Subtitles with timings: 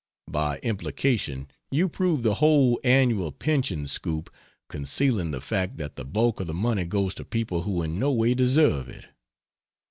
[0.31, 4.31] By implication you prove the whole annual pension scoop,
[4.67, 8.11] concealing the fact that the bulk of the money goes to people who in no
[8.11, 9.05] way deserve it.